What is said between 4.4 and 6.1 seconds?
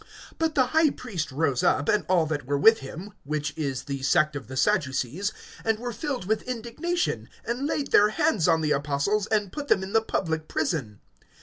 the Sadducees, and were